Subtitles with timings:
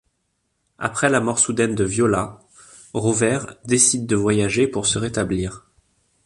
[0.79, 2.39] Après la mort soudaine de Viola,
[2.95, 5.67] Rovère décide de voyager pour se rétablir.